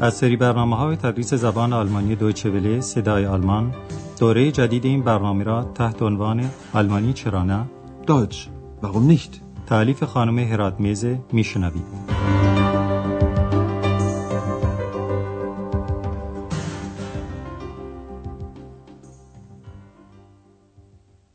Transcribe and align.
از 0.00 0.14
سری 0.14 0.36
برنامه 0.36 0.76
های 0.76 0.96
تدریس 0.96 1.34
زبان 1.34 1.72
آلمانی 1.72 2.16
دویچه 2.16 2.50
وله 2.50 2.80
صدای 2.80 3.26
آلمان 3.26 3.74
دوره 4.18 4.52
جدید 4.52 4.84
این 4.84 5.02
برنامه 5.02 5.44
را 5.44 5.72
تحت 5.74 6.02
عنوان 6.02 6.50
آلمانی 6.72 7.12
چرا 7.12 7.42
نه؟ 7.42 7.66
Deutsch, 8.06 8.36
warum 8.82 9.12
nicht? 9.12 9.40
تعلیف 9.66 10.04
خانم 10.04 10.38
هرات 10.38 10.80
میزه 10.80 11.20
میشنوید. 11.32 11.84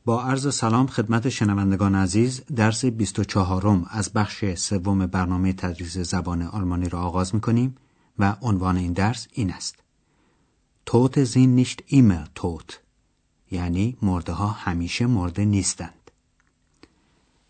با 0.05 0.23
عرض 0.23 0.55
سلام 0.55 0.87
خدمت 0.87 1.29
شنوندگان 1.29 1.95
عزیز 1.95 2.41
درس 2.55 2.85
24 2.85 3.85
از 3.89 4.13
بخش 4.13 4.45
سوم 4.55 5.05
برنامه 5.07 5.53
تدریس 5.53 5.97
زبان 5.97 6.41
آلمانی 6.41 6.89
را 6.89 6.99
آغاز 6.99 7.35
می 7.35 7.41
کنیم 7.41 7.75
و 8.19 8.35
عنوان 8.41 8.77
این 8.77 8.93
درس 8.93 9.27
این 9.33 9.51
است. 9.53 9.75
توت 10.85 11.23
زین 11.23 11.55
نیشت 11.55 11.81
ایمر 11.85 12.25
توت 12.35 12.79
یعنی 13.51 13.97
مرده 14.01 14.31
ها 14.31 14.47
همیشه 14.47 15.05
مرده 15.05 15.45
نیستند. 15.45 16.11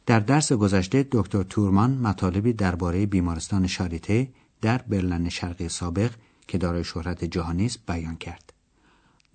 در 0.06 0.20
درس 0.20 0.54
گذشته 0.54 1.08
دکتر 1.12 1.44
تورمان 1.44 1.98
مطالبی 1.98 2.54
درباره 2.54 3.06
بیمارستان 3.06 3.68
شاریته 3.68 4.30
در 4.62 4.78
برلن 4.78 5.30
شرقی 5.30 5.70
سابق 5.70 6.12
که 6.48 6.58
دارای 6.58 6.84
شهرت 6.84 7.24
جهانی 7.26 7.66
است 7.66 7.80
بیان 7.88 8.16
کرد. 8.16 8.54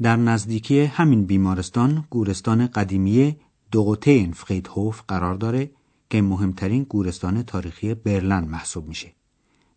در 0.03 0.17
نزدیکی 0.17 0.81
همین 0.81 1.27
بیمارستان 1.27 2.05
گورستان 2.11 2.67
قدیمی 2.67 3.37
دوغوتین 3.71 4.33
فریدهوف 4.33 5.03
قرار 5.09 5.35
داره 5.35 5.71
که 6.11 6.23
مهمترین 6.23 6.83
گورستان 6.83 7.43
تاریخی 7.43 7.95
برلن 7.95 8.45
محسوب 8.45 8.89
میشه. 8.89 9.18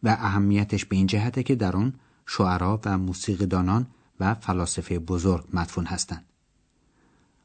و 0.04 0.18
اهمیتش 0.20 0.86
به 0.86 0.96
این 0.96 1.08
جهته 1.08 1.44
که 1.44 1.56
در 1.56 1.76
آن 1.76 1.94
شعرا 2.26 2.82
و 2.86 2.98
موسیقیدانان 2.98 3.88
و 4.20 4.34
فلاسفه 4.34 5.00
بزرگ 5.00 5.46
مدفون 5.54 5.86
هستند. 5.86 6.26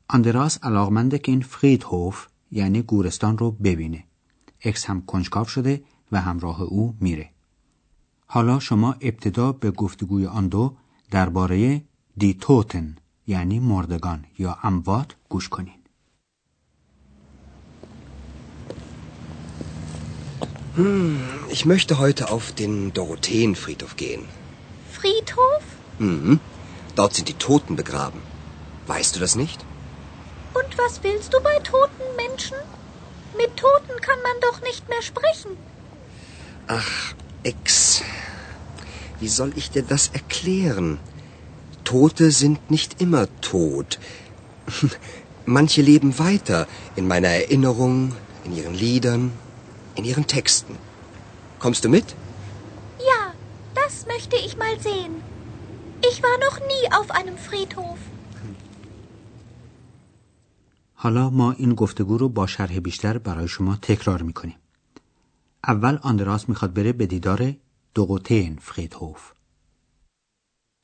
آندراس 0.09 0.65
علاقمنده 0.65 1.19
که 1.19 1.33
این 1.33 1.41
فریدهوف 1.41 2.27
یعنی 2.53 2.83
گورستان 2.83 3.39
رو 3.39 3.51
ببینه. 3.51 4.05
اکس 4.65 4.85
هم 4.87 5.03
کنجکاو 5.03 5.45
شده 5.45 5.83
و 6.13 6.21
همراه 6.21 6.63
او 6.63 6.97
میره. 7.01 7.31
حالا 8.27 8.59
شما 8.59 8.93
ابتدا 8.93 9.53
به 9.53 9.71
گفتگوی 9.71 10.27
آن 10.27 10.49
دو 10.49 10.77
درباره 11.11 11.83
دی 12.17 12.35
توتن 12.35 12.97
یعنی 13.27 13.61
مردگان 13.61 14.25
یا 14.39 14.59
اموات 14.63 15.17
گوش 15.29 15.49
Hm, 20.77 21.23
ich 21.49 21.65
möchte 21.65 21.99
heute 21.99 22.31
auf 22.31 22.53
den 22.53 22.93
Dorotheenfriedhof 22.93 23.97
gehen. 23.97 24.29
Friedhof? 24.93 25.63
Mhm. 25.99 26.39
Dort 26.95 27.15
sind 27.15 27.29
die 27.29 27.35
Toten 27.35 27.77
begraben. 27.77 28.21
Weißt 28.87 29.17
du 29.17 29.21
das 29.21 29.37
nicht? 29.37 29.65
Und 30.53 30.77
was 30.77 31.03
willst 31.03 31.33
du 31.33 31.41
bei 31.41 31.59
toten 31.61 32.05
Menschen? 32.17 32.59
Mit 33.39 33.57
Toten 33.57 34.01
kann 34.03 34.21
man 34.23 34.37
doch 34.43 34.61
nicht 34.61 34.87
mehr 34.89 35.01
sprechen. 35.01 35.57
Ach, 36.67 37.15
Ex. 37.43 38.03
Wie 39.19 39.29
soll 39.29 39.53
ich 39.57 39.71
dir 39.71 39.83
das 39.83 40.09
erklären? 40.09 40.99
Tote 41.85 42.31
sind 42.33 42.71
nicht 42.71 43.01
immer 43.01 43.29
tot. 43.41 43.99
Manche 45.47 45.81
leben 45.81 46.19
weiter 46.19 46.67
in 46.97 47.09
meiner 47.09 47.29
Erinnerung, 47.29 48.13
in 48.45 48.57
ihren 48.57 48.75
Liedern, 48.75 49.33
in 49.99 50.05
ihren 50.11 50.27
Texten. 50.37 50.75
Kommst 51.65 51.83
du 51.85 51.89
mit? 51.97 52.09
Ja, 53.11 53.23
das 53.81 53.95
möchte 54.13 54.37
ich 54.47 54.53
mal 54.63 54.77
sehen. 54.89 55.15
Ich 56.11 56.17
war 56.27 56.37
noch 56.47 56.59
nie 56.73 56.85
auf 56.99 57.09
einem 57.19 57.37
Friedhof. 57.47 57.99
حالا 60.95 61.31
ما 61.31 61.53
این 61.53 61.75
گفتگو 61.75 62.19
رو 62.19 62.29
با 62.29 62.47
شرح 62.47 62.79
بیشتر 62.79 63.19
برای 63.19 63.49
شما 63.49 63.77
تکرار 63.77 64.23
می‌کنیم. 64.23 64.57
اول 65.65 65.99
آندراس 66.03 66.49
می‌خواد 66.49 66.73
بره 66.75 66.93
به 66.93 67.07
دیدار 67.07 67.55
دوغوتین 67.95 68.59
فریدهوف. 68.59 69.33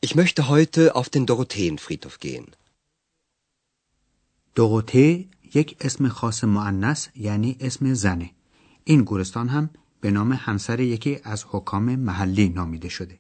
Ich 0.07 0.15
möchte 0.15 0.49
heute 0.49 0.97
auf 0.97 1.09
den 1.09 1.27
Dorotheenfriedhof 1.27 2.19
gehen. 2.21 2.55
دوغوته 4.55 5.25
یک 5.55 5.77
اسم 5.81 6.09
خاص 6.09 6.45
معنس 6.45 7.09
یعنی 7.17 7.57
اسم 7.61 7.95
زنه. 7.95 8.31
این 8.85 9.05
گورستان 9.05 9.49
هم 9.49 9.71
به 10.01 10.11
نام 10.11 10.33
همسر 10.33 10.81
یکی 10.81 11.19
از 11.25 11.45
حکام 11.49 11.97
محلی 11.97 12.49
نامیده 12.49 12.89
شده. 12.89 13.19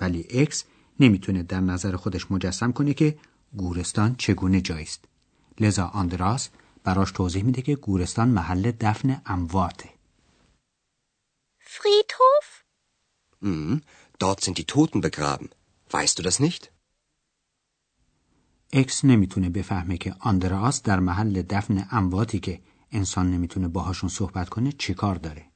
ولی 0.00 0.26
اکس 0.30 0.64
نمی‌تونه 1.00 1.42
در 1.42 1.60
نظر 1.60 1.96
خودش 1.96 2.30
مجسم 2.30 2.72
کنه 2.72 2.94
که 2.94 3.18
گورستان 3.56 4.14
چگونه 4.18 4.60
جایی 4.60 4.82
است. 4.82 5.04
لذا 5.60 5.86
آندراس 5.86 6.48
براش 6.84 7.12
توضیح 7.12 7.44
میده 7.44 7.62
که 7.62 7.76
گورستان 7.76 8.28
محل 8.28 8.72
دفن 8.80 9.22
امواته. 9.26 9.90
Friedhof? 11.74 12.46
Mhm. 13.42 13.80
Dort 14.22 14.40
sind 14.44 14.56
die 14.58 14.66
Toten 14.74 15.00
begraben. 15.00 15.48
Weißt 15.90 16.18
du 16.18 16.22
das 16.22 16.40
nicht? 16.40 16.70
ایکس 18.72 19.04
نمی‌تونه 19.04 19.62
بفهمه 19.62 19.98
که 19.98 20.14
آندراس 20.20 20.82
در 20.82 21.00
محل 21.00 21.42
دفن 21.42 21.88
امواتی 21.90 22.38
که 22.40 22.60
انسان 22.92 23.30
نمی‌تونه 23.30 23.68
باهاشون 23.68 24.08
صحبت 24.08 24.48
کنه 24.48 24.72
چیکار 24.72 25.14
داره. 25.14 25.46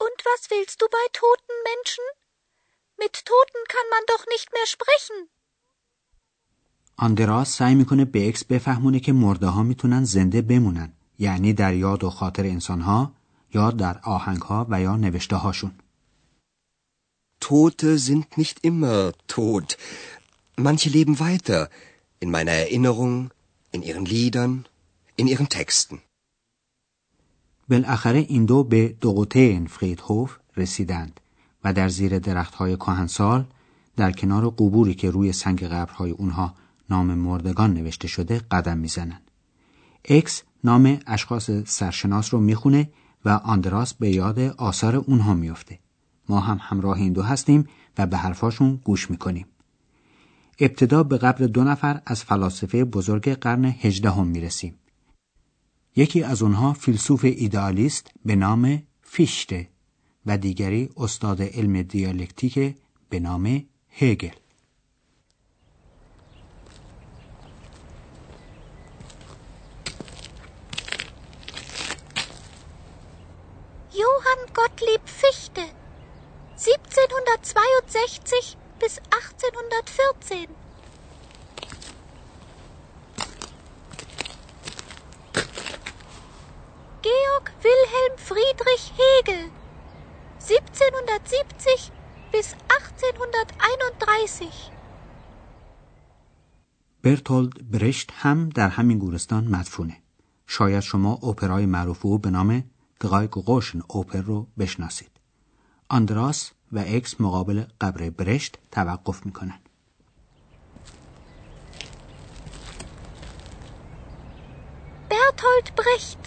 Und 0.00 0.18
was 0.30 0.42
willst 0.50 0.78
du 0.80 0.86
bei 0.98 1.06
toten 1.12 1.56
Menschen? 1.70 2.04
Mit 3.02 3.14
Toten 3.30 3.62
kann 3.74 3.88
man 3.94 4.04
doch 4.12 4.24
nicht 4.34 4.48
mehr 4.54 4.66
sprechen. 4.66 5.28
آندراس 6.96 7.48
سعی 7.48 7.74
می‌کنه 7.74 8.04
به 8.04 8.28
ایکس 8.28 8.44
بفهمونه 8.44 9.00
که 9.00 9.12
مرده 9.12 9.46
ها 9.46 9.62
می‌تونن 9.62 10.04
زنده 10.04 10.42
بمونن 10.42 10.92
یعنی 11.18 11.52
در 11.52 11.74
یاد 11.74 12.04
و 12.04 12.10
خاطر 12.10 12.42
انسان 12.42 12.80
ها 12.80 13.12
یا 13.54 13.70
در 13.70 14.00
آهنگ 14.04 14.42
ها 14.42 14.66
و 14.70 14.80
یا 14.80 14.96
نوشته 14.96 15.36
هاشون. 15.36 15.78
Tote 17.40 17.98
sind 17.98 18.26
nicht 18.36 18.56
immer 18.64 19.12
tot. 19.28 19.68
Manche 20.66 20.88
leben 20.96 21.14
weiter 21.20 21.70
in 22.22 22.30
meiner 22.30 22.54
Erinnerung, 22.64 23.30
in 23.74 23.82
ihren 23.82 24.06
Liedern, 24.14 24.54
in 25.20 25.26
ihren 25.26 25.48
Texten. 25.48 25.98
بالاخره 27.68 28.18
این 28.18 28.44
دو 28.44 28.64
به 28.64 28.96
دوغوتین 29.00 29.66
فریدهوف 29.66 30.36
رسیدند 30.56 31.20
و 31.64 31.72
در 31.72 31.88
زیر 31.88 32.18
درختهای 32.18 32.76
کهنسال 32.76 33.44
در 33.96 34.12
کنار 34.12 34.50
قبوری 34.50 34.94
که 34.94 35.10
روی 35.10 35.32
سنگ 35.32 35.64
قبرهای 35.64 36.10
اونها 36.10 36.54
نام 36.90 37.14
مردگان 37.14 37.74
نوشته 37.74 38.08
شده 38.08 38.38
قدم 38.38 38.78
می‌زنند. 38.78 39.30
اکس 40.04 40.42
نام 40.64 40.98
اشخاص 41.06 41.50
سرشناس 41.50 42.34
رو 42.34 42.40
می‌خونه 42.40 42.90
و 43.24 43.28
آندراس 43.28 43.94
به 43.94 44.10
یاد 44.10 44.38
آثار 44.38 44.96
اونها 44.96 45.34
میفته. 45.34 45.78
ما 46.28 46.40
هم 46.40 46.58
همراه 46.60 46.98
این 46.98 47.12
دو 47.12 47.22
هستیم 47.22 47.68
و 47.98 48.06
به 48.06 48.16
حرفاشون 48.16 48.80
گوش 48.84 49.10
می‌کنیم. 49.10 49.46
ابتدا 50.60 51.02
به 51.02 51.18
قبر 51.18 51.46
دو 51.46 51.64
نفر 51.64 52.02
از 52.06 52.24
فلاسفه 52.24 52.84
بزرگ 52.84 53.28
قرن 53.28 53.64
هجدهم 53.64 54.26
می‌رسیم. 54.26 54.74
یکی 55.98 56.22
از 56.22 56.42
اونها 56.42 56.72
فیلسوف 56.72 57.24
ایدئالیست 57.24 58.10
به 58.24 58.36
نام 58.36 58.82
فیشته 59.02 59.68
و 60.26 60.38
دیگری 60.38 60.90
استاد 60.96 61.42
علم 61.42 61.82
دیالکتیک 61.82 62.74
به 63.08 63.20
نام 63.20 63.64
هگل. 63.88 64.34
Johann 74.00 74.42
Gottlieb 74.58 75.04
Fichte. 75.20 75.66
1762 76.56 78.56
bis 78.80 78.94
1814. 79.12 80.67
برتولد 97.02 97.70
برشت 97.70 98.10
هم 98.14 98.48
در 98.48 98.68
همین 98.68 98.98
گورستان 98.98 99.44
مدفونه. 99.44 99.96
شاید 100.46 100.80
شما 100.80 101.12
اپرای 101.12 101.66
معروف 101.66 102.06
او 102.06 102.18
به 102.18 102.30
نام 102.30 102.64
قوشن 103.40 103.80
اوپر 103.88 104.20
رو 104.20 104.46
بشناسید. 104.58 105.10
آندراس 105.88 106.50
و 106.72 106.84
اکس 106.86 107.20
مقابل 107.20 107.64
قبر 107.80 108.10
برشت 108.10 108.58
توقف 108.72 109.26
می‌کنن. 109.26 109.58
Bertolt 115.10 115.68
Brecht. 115.80 116.24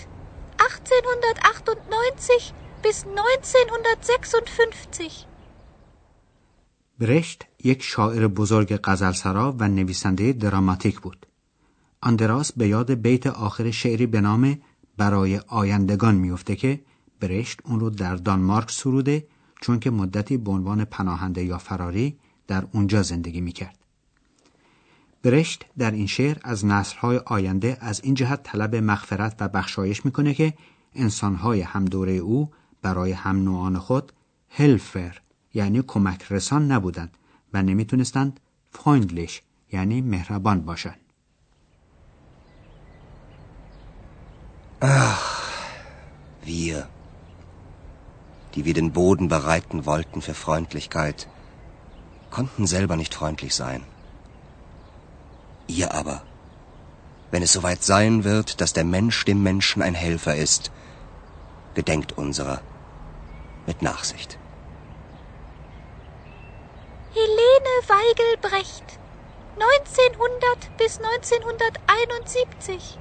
1898 0.59 2.53
bis 2.83 3.05
1956. 3.05 5.30
برشت 7.01 7.45
یک 7.63 7.83
شاعر 7.83 8.27
بزرگ 8.27 8.79
غزلسرا 8.83 9.55
و 9.59 9.67
نویسنده 9.67 10.33
دراماتیک 10.33 10.99
بود. 10.99 11.25
آندراس 12.01 12.51
به 12.51 12.67
یاد 12.67 12.91
بیت 12.93 13.27
آخر 13.27 13.71
شعری 13.71 14.05
به 14.05 14.21
نام 14.21 14.59
برای 14.97 15.37
آیندگان 15.37 16.15
میفته 16.15 16.55
که 16.55 16.79
برشت 17.19 17.59
اون 17.65 17.79
رو 17.79 17.89
در 17.89 18.15
دانمارک 18.15 18.71
سروده 18.71 19.27
چون 19.61 19.79
که 19.79 19.91
مدتی 19.91 20.37
به 20.37 20.51
عنوان 20.51 20.85
پناهنده 20.85 21.43
یا 21.43 21.57
فراری 21.57 22.17
در 22.47 22.67
اونجا 22.71 23.01
زندگی 23.01 23.41
می‌کرد. 23.41 23.77
برشت 25.23 25.65
در 25.77 25.91
این 25.91 26.07
شعر 26.07 26.37
از 26.43 26.65
نسلهای 26.65 27.17
آینده 27.25 27.77
از 27.79 28.01
این 28.03 28.13
جهت 28.13 28.43
طلب 28.43 28.75
مغفرت 28.75 29.35
و 29.39 29.47
بخشایش 29.47 30.05
می‌کنه 30.05 30.33
که 30.33 30.53
انسانهای 30.95 31.61
هم 31.61 31.85
دوره 31.85 32.11
او 32.11 32.51
برای 32.81 33.11
هم 33.11 33.43
نوعان 33.43 33.79
خود 33.79 34.11
هلفر 34.49 35.21
یعنی 35.53 35.81
کمک 35.81 36.25
رسان 36.29 36.71
نبودند 36.71 37.17
و 37.53 37.61
نمی‌تونستند 37.61 38.39
فایندلش 38.71 39.41
یعنی 39.71 40.01
مهربان 40.01 40.61
باشند. 40.61 40.99
Ach, 44.83 45.51
wir, 46.43 46.87
die 48.55 48.65
wir 48.65 48.73
den 48.73 48.91
Boden 48.93 49.27
bereiten 49.27 49.85
wollten 49.85 50.21
für 50.21 50.33
Freundlichkeit, 50.33 51.27
konnten 52.31 52.65
selber 52.65 52.95
nicht 52.95 53.13
freundlich 53.13 53.53
sein. 53.53 53.81
Ihr 55.67 55.93
aber, 55.93 56.17
wenn 57.31 57.43
es 57.43 57.53
soweit 57.53 57.83
sein 57.83 58.23
wird, 58.23 58.59
dass 58.59 58.73
der 58.73 58.85
Mensch 58.85 59.23
dem 59.25 59.43
Menschen 59.43 59.81
ein 59.81 59.93
Helfer 59.93 60.35
ist, 60.35 60.71
gedenkt 61.75 62.11
unserer 62.13 62.61
mit 63.67 63.81
Nachsicht. 63.81 64.39
Helene 67.61 67.89
Weigelbrecht, 67.89 68.87
1900 69.59 70.57
bis 70.77 70.99
1971 70.99 72.97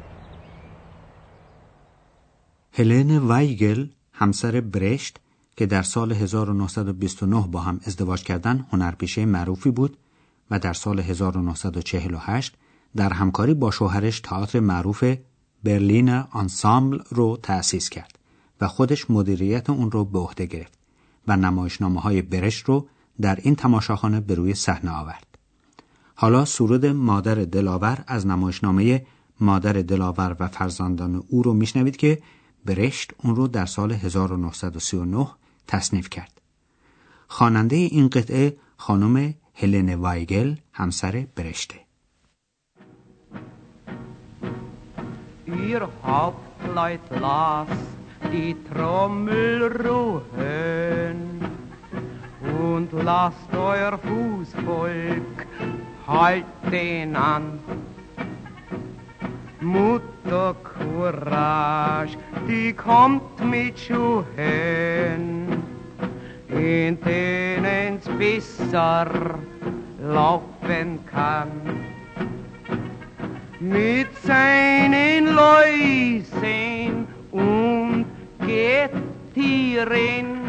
هلن 2.72 3.18
وایگل 3.18 3.88
همسر 4.12 4.60
برشت 4.60 5.20
که 5.56 5.66
در 5.66 5.82
سال 5.82 6.12
1929 6.12 7.46
با 7.46 7.60
هم 7.60 7.80
ازدواج 7.84 8.22
کردن 8.22 8.66
هنرپیشه 8.72 9.24
معروفی 9.24 9.70
بود 9.70 9.96
و 10.50 10.58
در 10.58 10.72
سال 10.72 11.00
1948 11.00 12.54
در 12.96 13.12
همکاری 13.12 13.54
با 13.54 13.70
شوهرش 13.70 14.20
تئاتر 14.20 14.60
معروف 14.60 15.04
برلین 15.64 16.08
آنسامبل 16.10 16.98
رو 17.08 17.36
تأسیس 17.42 17.88
کرد 17.88 18.18
و 18.60 18.68
خودش 18.68 19.10
مدیریت 19.10 19.70
اون 19.70 19.90
رو 19.90 20.04
به 20.04 20.18
عهده 20.18 20.46
گرفت 20.46 20.78
و 21.28 21.36
نمایشنامه 21.36 22.00
های 22.00 22.22
برشت 22.22 22.64
رو 22.64 22.88
در 23.20 23.38
این 23.42 23.54
تماشاخانه 23.54 24.20
به 24.20 24.34
روی 24.34 24.54
صحنه 24.54 24.90
آورد. 24.90 25.26
حالا 26.14 26.44
سرود 26.44 26.86
مادر 26.86 27.34
دلاور 27.34 28.04
از 28.06 28.26
نمایشنامه 28.26 29.06
مادر 29.40 29.72
دلاور 29.72 30.36
و 30.40 30.48
فرزندان 30.48 31.22
او 31.28 31.42
رو 31.42 31.52
میشنوید 31.54 31.96
که 31.96 32.22
برشت 32.64 33.12
اون 33.24 33.36
رو 33.36 33.48
در 33.48 33.66
سال 33.66 33.92
1939 33.92 35.26
تصنیف 35.66 36.10
کرد. 36.10 36.40
خواننده 37.28 37.76
این 37.76 38.08
قطعه 38.08 38.56
خانم 38.76 39.34
هلن 39.54 39.94
وایگل 39.94 40.56
همسر 40.72 41.26
برشته. 41.36 41.74
Ihr 45.46 45.88
Hauptleut 46.02 47.06
las 47.24 47.68
die 48.32 48.56
Trommel 48.68 49.60
ruhen 49.84 51.39
und 52.92 53.04
lasst 53.04 53.54
euer 53.54 53.98
Fußvolk 53.98 55.46
halt 56.06 56.44
den 56.70 57.16
an. 57.16 57.58
Mutter 59.60 60.54
Courage, 60.64 62.16
die 62.48 62.72
kommt 62.72 63.44
mit 63.44 63.78
Schuhen, 63.78 65.62
in 66.48 66.98
denen's 67.02 68.08
besser 68.18 69.06
laufen 70.02 70.98
kann. 71.06 71.48
Mit 73.60 74.08
seinen 74.22 75.34
Läusen 75.34 77.06
und 77.30 78.06
Gettieren, 78.46 80.39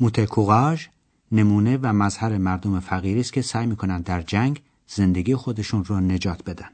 موتکوغاژ 0.00 0.86
نمونه 1.32 1.78
و 1.82 1.92
مظهر 1.92 2.38
مردم 2.38 2.80
فقیری 2.80 3.20
است 3.20 3.32
که 3.32 3.42
سعی 3.42 3.66
می‌کنند 3.66 4.04
در 4.04 4.22
جنگ 4.22 4.62
زندگی 4.86 5.34
خودشون 5.34 5.84
رو 5.84 6.00
نجات 6.00 6.44
بدن. 6.44 6.68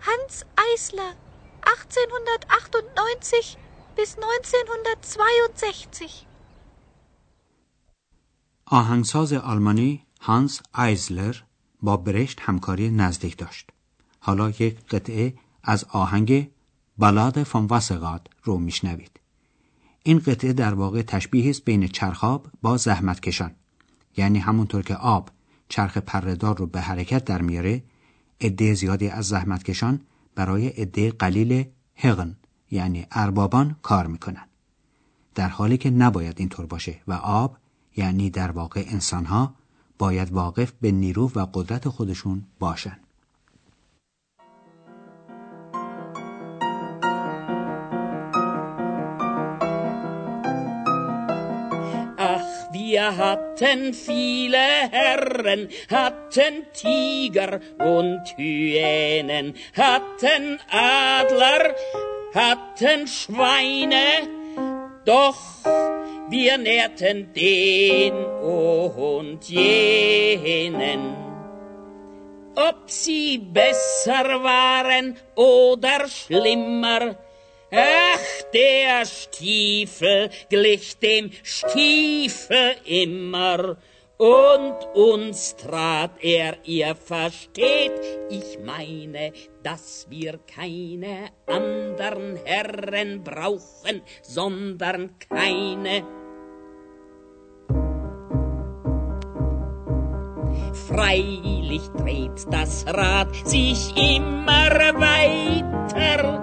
Hans 0.00 0.44
Eisler 0.58 1.14
1898 1.66 3.56
bis 3.96 4.18
1962 4.18 6.29
آهنگساز 8.72 9.32
آلمانی 9.32 10.02
هانس 10.20 10.60
آیزلر 10.72 11.36
با 11.82 11.96
برشت 11.96 12.40
همکاری 12.42 12.90
نزدیک 12.90 13.36
داشت. 13.36 13.70
حالا 14.20 14.50
یک 14.50 14.86
قطعه 14.86 15.34
از 15.62 15.84
آهنگ 15.84 16.50
بالاد 16.98 17.42
فان 17.42 17.66
واسقاد 17.66 18.30
رو 18.42 18.58
میشنوید. 18.58 19.20
این 20.02 20.18
قطعه 20.18 20.52
در 20.52 20.74
واقع 20.74 21.02
تشبیه 21.02 21.50
است 21.50 21.64
بین 21.64 21.88
چرخاب 21.88 22.46
با 22.62 22.76
زحمت 22.76 23.20
کشان. 23.20 23.50
یعنی 24.16 24.38
همونطور 24.38 24.82
که 24.82 24.94
آب 24.94 25.30
چرخ 25.68 25.98
پردار 25.98 26.56
رو 26.56 26.66
به 26.66 26.80
حرکت 26.80 27.24
در 27.24 27.42
میاره 27.42 27.82
عده 28.40 28.74
زیادی 28.74 29.08
از 29.08 29.28
زحمت 29.28 29.62
کشان 29.62 30.00
برای 30.34 30.68
عده 30.68 31.10
قلیل 31.10 31.64
هغن 31.94 32.36
یعنی 32.70 33.06
اربابان 33.10 33.76
کار 33.82 34.06
می‌کنن. 34.06 34.46
در 35.34 35.48
حالی 35.48 35.76
که 35.76 35.90
نباید 35.90 36.34
اینطور 36.38 36.66
باشه 36.66 37.00
و 37.06 37.12
آب 37.12 37.56
یعنی 37.96 38.30
در 38.30 38.50
واقع 38.50 38.84
انسانها 38.86 39.54
باید 39.98 40.32
واقف 40.32 40.72
به 40.80 40.90
نیرو 40.92 41.30
و 41.34 41.46
قدرت 41.54 41.88
خودشون 41.88 42.44
باشن. 42.58 42.98
Wir 52.72 53.16
hatten 53.16 53.94
viele 53.94 54.64
Herren, 54.90 55.68
hatten 55.90 56.66
Tiger 56.72 57.60
und 57.78 58.24
Hyänen, 58.36 59.54
hatten 59.76 60.58
Adler, 60.70 61.74
hatten 62.34 63.06
Schweine, 63.06 64.06
doch 65.04 65.40
wir 66.30 66.58
nährten 66.58 67.32
den 67.32 68.14
und 68.14 69.44
jenen. 69.48 71.16
Ob 72.54 72.90
sie 72.90 73.38
besser 73.38 74.42
waren 74.42 75.16
oder 75.34 76.08
schlimmer, 76.08 77.16
ach, 77.70 78.42
der 78.52 79.06
Stiefel 79.06 80.30
glich 80.48 80.98
dem 80.98 81.30
Stiefel 81.42 82.76
immer, 82.84 83.76
und 84.20 84.76
uns 84.92 85.56
trat 85.56 86.10
er, 86.20 86.58
ihr 86.64 86.94
versteht, 86.94 87.92
ich 88.28 88.58
meine, 88.62 89.32
dass 89.62 90.08
wir 90.10 90.38
keine 90.54 91.30
anderen 91.46 92.36
Herren 92.44 93.24
brauchen, 93.24 94.02
sondern 94.20 95.18
keine. 95.20 96.04
Freilich 100.92 101.88
dreht 101.96 102.46
das 102.50 102.84
Rad 102.86 103.34
sich 103.44 103.94
immer 103.96 104.70
weiter, 104.98 106.42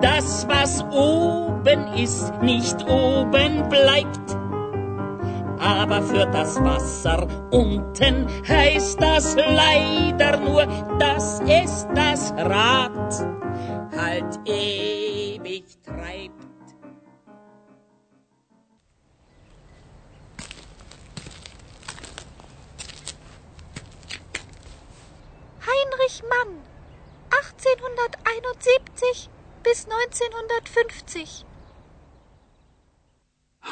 das, 0.00 0.46
was 0.48 0.82
oben 0.92 1.94
ist, 1.94 2.32
nicht 2.42 2.76
oben 2.88 3.68
bleibt 3.68 4.38
aber 5.60 6.02
für 6.02 6.26
das 6.26 6.62
Wasser 6.62 7.26
unten 7.50 8.26
heißt 8.46 9.00
das 9.00 9.36
leider 9.36 10.38
nur, 10.38 10.66
dass 10.98 11.40
es 11.40 11.86
das 11.94 12.32
Rad 12.36 13.26
halt 13.96 14.38
ewig 14.46 15.64
treibt. 15.84 16.47
Heinrich 25.78 26.22
Mann, 26.30 26.50
1871 27.30 29.28
bis 29.64 29.86
1950. 29.86 31.44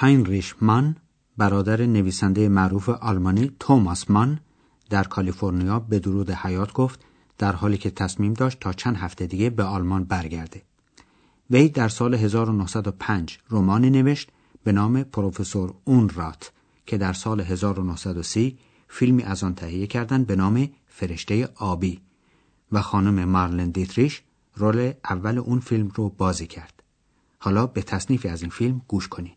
Heinrich 0.01 0.55
Mann 0.61 0.97
برادر 1.37 1.87
نویسنده 1.87 2.49
معروف 2.49 2.89
آلمانی 2.89 3.57
توماس 3.61 4.11
مان 4.11 4.41
در 4.91 5.05
کالیفرنیا 5.05 5.79
به 5.81 5.99
درود 5.99 6.31
حیات 6.31 6.73
گفت 6.73 7.01
در 7.39 7.53
حالی 7.53 7.79
که 7.79 7.91
تصمیم 7.91 8.33
داشت 8.33 8.61
تا 8.61 8.73
چند 8.73 8.97
هفته 8.97 9.27
دیگه 9.27 9.51
به 9.51 9.63
آلمان 9.63 10.05
برگرده. 10.05 10.63
وی 11.51 11.69
در 11.69 11.89
سال 11.89 12.15
1905 12.15 13.39
رومانی 13.49 13.91
نوشت 13.91 14.31
به 14.65 14.73
نام 14.73 15.03
پروفسور 15.03 15.75
اونرات 15.85 16.53
که 16.87 16.99
در 16.99 17.13
سال 17.13 17.41
1930 17.41 18.59
فیلمی 18.89 19.23
از 19.23 19.45
آن 19.45 19.55
تهیه 19.55 19.87
کردند 19.87 20.27
به 20.27 20.37
نام 20.37 20.71
فرشته 20.87 21.49
آبی 21.57 22.01
و 22.73 22.83
خانم 22.83 23.25
مارلن 23.25 23.71
دیتریش 23.71 24.23
رول 24.55 24.93
اول 25.11 25.39
اون 25.39 25.61
فیلم 25.61 25.89
رو 25.95 26.09
بازی 26.09 26.47
کرد. 26.47 26.83
حالا 27.39 27.67
به 27.67 27.83
تصنیفی 27.83 28.29
از 28.29 28.43
این 28.43 28.51
فیلم 28.51 28.83
گوش 28.89 29.09
کنید. 29.09 29.37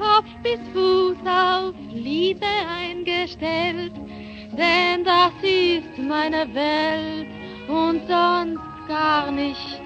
Kopf 0.00 0.32
bis 0.42 0.60
Fuß 0.72 1.18
auf 1.26 1.74
Liebe 1.92 2.46
eingestellt, 2.80 3.92
denn 4.56 5.04
das 5.04 5.32
ist 5.42 5.98
meine 5.98 6.42
Welt 6.54 7.28
und 7.68 8.00
sonst 8.08 8.88
gar 8.88 9.30
nicht. 9.30 9.80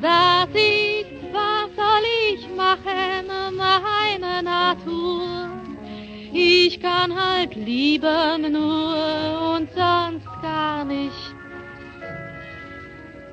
Das 0.00 0.48
ist, 0.50 1.21
was 1.32 1.68
soll 1.76 2.04
ich 2.32 2.48
machen, 2.56 3.26
meine 3.56 4.42
Natur. 4.42 5.50
Ich 6.32 6.80
kann 6.80 7.14
halt 7.14 7.54
lieben 7.54 8.52
nur 8.52 9.54
und 9.54 9.68
sonst 9.72 10.26
gar 10.42 10.84
nicht. 10.84 11.34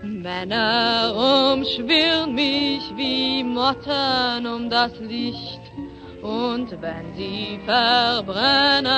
Männer 0.01 1.13
umschwirren 1.53 2.33
mich 2.35 2.81
wie 2.95 3.43
Motten 3.43 4.45
um 4.47 4.69
das 4.69 4.91
Licht. 4.99 5.61
Und 6.21 6.69
wenn 6.81 7.13
sie 7.15 7.59
verbrennen, 7.65 8.91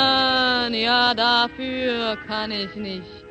ja 0.73 1.13
dafür 1.13 2.17
kann 2.27 2.51
ich 2.51 2.75
nicht. 2.75 3.25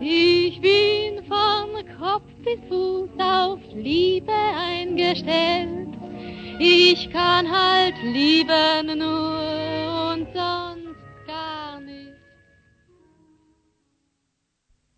Ich 0.00 0.60
bin 0.60 1.24
von 1.26 1.84
Kopf 1.98 2.27
Fuß 2.44 3.10
auf 3.18 3.60
Liebe 3.74 4.38
eingestellt. 4.72 5.92
Ich 6.60 7.10
kann 7.10 7.44
halt 7.50 7.96
lieben 8.02 8.98
nur 8.98 10.12
und 10.12 10.26
sonst 10.34 10.78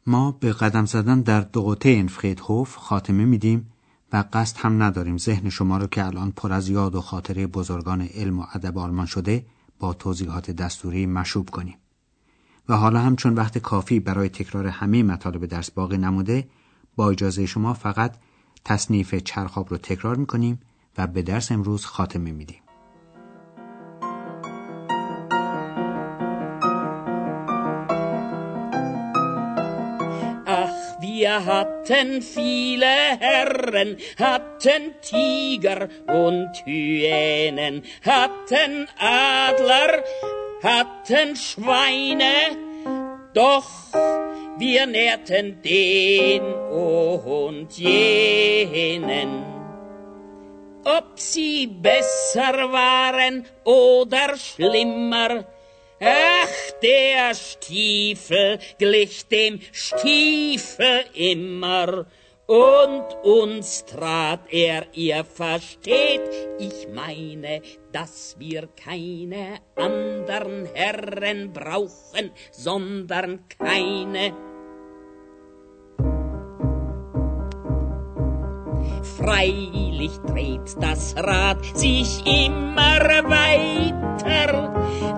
ما 0.07 0.31
به 0.31 0.53
قدم 0.53 0.85
زدن 0.85 1.21
در 1.21 1.41
دوقوته 1.41 2.07
فريدهوف 2.07 2.77
خاتمه 2.77 3.25
میدیم 3.25 3.73
و 4.13 4.25
قصد 4.33 4.57
هم 4.59 4.83
نداریم 4.83 5.19
ذهن 5.19 5.49
شما 5.49 5.79
رو 5.79 5.87
که 5.87 6.07
الان 6.07 6.33
پر 6.33 6.53
از 6.53 6.69
یاد 6.69 6.95
و 6.95 7.01
خاطره 7.01 7.47
بزرگان 7.47 8.01
علم 8.03 8.39
و 8.39 8.45
ادب 8.55 8.79
آلمان 8.79 9.07
شده 9.07 9.47
با 9.79 9.93
توضیحات 9.95 10.51
دستوری 10.51 11.07
مشوب 11.07 11.51
کنیم 11.51 11.77
و 12.69 12.77
حالا 12.77 13.01
هم 13.01 13.17
چون 13.17 13.35
وقت 13.35 13.59
کافی 13.59 14.01
برای 14.01 14.29
تکرار 14.29 14.67
همه 14.67 15.03
مطالب 15.03 15.47
درس 15.47 15.71
باقی 15.71 15.99
نموده 15.99 16.49
با 17.01 17.11
اجازه 17.11 17.47
شما 17.47 17.75
فقط 17.75 18.15
تصنیف 18.65 19.15
چرخاب 19.15 19.71
رو 19.71 19.77
تکرار 19.77 20.17
می‌کنیم 20.17 20.61
و 20.99 21.07
به 21.07 21.23
درس 21.23 21.53
امروز 21.53 21.85
خاتمه 21.85 22.33
میدیم 22.33 22.63
Wir 31.03 31.37
hatten 31.53 32.09
viele 32.37 32.95
Herren, 33.27 33.91
hatten 34.27 34.83
Tiger 35.11 35.81
und 36.25 36.53
Hyänen, 36.67 37.77
hatten 38.13 38.73
Adler, 38.99 39.93
hatten 40.71 41.29
Schweine, 41.47 42.35
doch 43.35 43.69
wir 44.61 44.87
nährten 44.87 45.61
den 45.63 46.43
und 46.43 47.73
jenen. 47.79 49.45
Ob 50.85 51.19
sie 51.19 51.67
besser 51.67 52.71
waren 52.73 53.47
oder 53.65 54.37
schlimmer, 54.37 55.47
Ach, 56.03 56.81
der 56.83 57.35
Stiefel 57.35 58.59
glich 58.79 59.27
dem 59.29 59.61
Stiefel 59.71 61.05
immer, 61.13 62.07
und 62.51 63.07
uns 63.23 63.85
trat 63.85 64.41
er, 64.51 64.87
ihr 64.95 65.25
versteht, 65.25 66.23
ich 66.59 66.89
meine, 66.93 67.63
dass 67.93 68.35
wir 68.41 68.69
keine 68.83 69.61
andern 69.77 70.67
Herren 70.75 71.53
brauchen, 71.53 72.33
sondern 72.51 73.47
keine. 73.57 74.33
Freilich 79.21 80.19
dreht 80.27 80.77
das 80.81 81.15
Rad 81.17 81.63
sich 81.75 82.25
immer 82.25 83.01
weiter, 83.29 84.73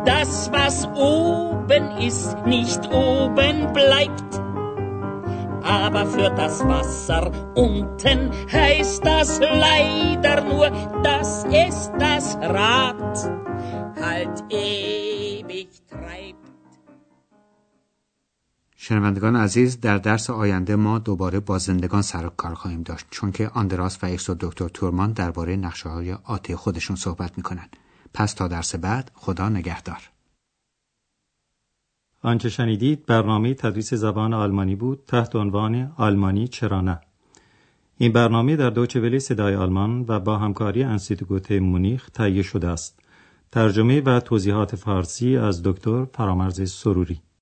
das, 0.05 0.51
was 0.53 0.89
oben 0.89 1.99
ist, 1.99 2.37
nicht 2.45 2.81
oben 2.93 3.73
bleibt. 3.73 4.41
Aber 5.63 6.05
für 6.07 6.31
das 6.31 6.67
Wasser 6.67 7.31
unten 7.55 8.31
heißt 8.53 9.05
das 9.05 9.39
leider 9.39 10.43
nur, 10.43 10.71
dass 11.05 11.45
es 11.53 11.93
das 12.01 12.37
Rad 12.41 13.31
halt 14.01 14.43
ewig 14.51 15.69
treibt. 15.89 16.32
شنوندگان 18.85 19.37
عزیز 19.37 19.81
در 19.81 19.99
درس 19.99 20.31
آینده 20.31 20.77
ما 20.77 20.99
دوباره 20.99 21.41
با 21.41 21.59
زندگان 21.59 22.03
سر 22.03 22.29
کار 22.29 22.55
خواهیم 22.55 22.83
داشت 22.83 23.07
چون 23.11 23.33
که 23.33 23.49
آندراس 23.49 23.99
و 24.03 24.07
ایکس 24.07 24.31
و 24.31 24.37
دکتر 24.41 24.69
تورمان 24.69 25.13
درباره 25.13 25.57
نقشه 25.57 25.89
های 25.89 26.13
آتی 26.13 26.55
خودشون 26.55 26.97
صحبت 26.97 27.39
می‌کنن. 27.39 27.69
پس 28.15 28.33
تا 28.33 28.49
درس 28.49 28.75
بعد 28.75 29.11
خدا 29.15 29.49
نگهدار. 29.49 30.11
آنچه 32.23 32.49
شنیدید 32.49 33.07
برنامه 33.07 33.55
تدریس 33.55 33.95
زبان 33.95 34.35
آلمانی 34.35 34.77
بود 34.77 35.05
تحت 35.07 35.37
عنوان 35.37 35.93
آلمانی 35.97 36.49
چرا 36.49 36.81
نه. 36.81 37.01
این 37.99 38.13
برنامه 38.13 38.57
در 38.57 38.71
دوچه 38.71 39.01
ولی 39.01 39.21
صدای 39.21 39.55
آلمان 39.55 40.05
و 40.09 40.21
با 40.21 40.39
همکاری 40.39 40.83
انسیتگوت 40.83 41.53
مونیخ 41.53 42.11
تهیه 42.11 42.43
شده 42.43 42.69
است. 42.69 43.01
ترجمه 43.53 44.01
و 44.01 44.21
توضیحات 44.21 44.77
فارسی 44.77 45.37
از 45.37 45.63
دکتر 45.63 46.05
فرامرز 46.05 46.73
سروری. 46.73 47.23